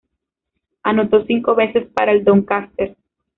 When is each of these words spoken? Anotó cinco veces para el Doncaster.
Anotó 0.81 1.25
cinco 1.25 1.53
veces 1.53 1.85
para 1.93 2.11
el 2.11 2.23
Doncaster. 2.23 2.97